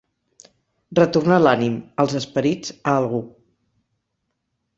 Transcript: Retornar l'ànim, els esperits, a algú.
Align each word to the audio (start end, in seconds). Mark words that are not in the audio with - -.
Retornar 0.99 1.37
l'ànim, 1.43 1.75
els 2.05 2.15
esperits, 2.21 2.73
a 2.81 2.95
algú. 3.03 3.21